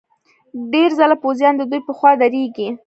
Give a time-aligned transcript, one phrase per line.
[0.73, 2.67] ډېر ځله پوځیان ددوی په خوا درېږي.